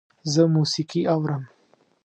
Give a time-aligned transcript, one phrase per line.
[0.33, 1.43] زه موسیقي اورم